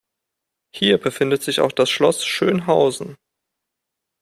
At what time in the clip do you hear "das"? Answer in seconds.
1.71-1.91